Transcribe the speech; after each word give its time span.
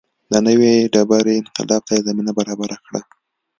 د 0.31 0.33
نوې 0.47 0.73
ډبرې 0.93 1.33
انقلاب 1.41 1.81
ته 1.87 1.93
یې 1.97 2.05
زمینه 2.07 2.31
برابره 2.37 2.77
کړه. 2.85 2.99